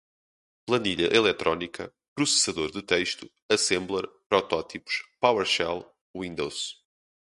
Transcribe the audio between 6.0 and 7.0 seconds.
windows